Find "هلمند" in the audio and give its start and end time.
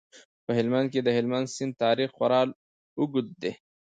1.17-1.47